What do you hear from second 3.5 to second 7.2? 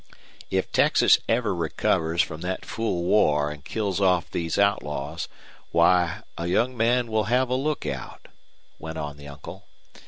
an' kills off these outlaws, why, a young man